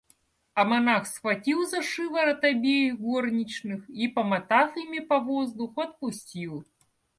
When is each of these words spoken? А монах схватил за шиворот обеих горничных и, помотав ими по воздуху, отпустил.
А 0.55 0.63
монах 0.65 1.05
схватил 1.05 1.67
за 1.67 1.83
шиворот 1.83 2.43
обеих 2.43 2.97
горничных 2.99 3.87
и, 3.87 4.07
помотав 4.07 4.75
ими 4.75 4.97
по 4.97 5.19
воздуху, 5.19 5.79
отпустил. 5.81 6.65